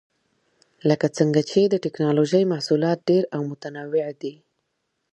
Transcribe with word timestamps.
لکه 0.89 1.07
څنګه 1.17 1.41
چې 1.49 1.59
د 1.67 1.75
ټېکنالوجۍ 1.83 2.43
محصولات 2.51 2.99
ډېر 3.09 3.23
او 3.35 3.41
متنوع 3.51 4.09
دي. 4.21 4.33